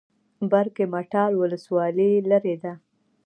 برګ 0.51 0.75
مټال 0.93 1.31
ولسوالۍ 1.37 2.11
لیرې 2.29 2.55
ده؟ 2.63 2.73